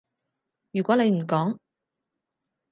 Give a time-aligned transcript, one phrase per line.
[0.71, 1.59] 如果你唔講